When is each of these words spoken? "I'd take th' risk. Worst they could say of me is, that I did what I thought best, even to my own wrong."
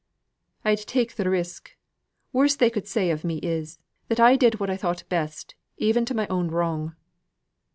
"I'd 0.65 0.79
take 0.79 1.15
th' 1.15 1.19
risk. 1.19 1.75
Worst 2.33 2.57
they 2.57 2.71
could 2.71 2.87
say 2.87 3.11
of 3.11 3.23
me 3.23 3.37
is, 3.43 3.77
that 4.07 4.19
I 4.19 4.35
did 4.35 4.59
what 4.59 4.71
I 4.71 4.75
thought 4.75 5.03
best, 5.09 5.53
even 5.77 6.05
to 6.05 6.15
my 6.15 6.25
own 6.25 6.47
wrong." 6.47 6.95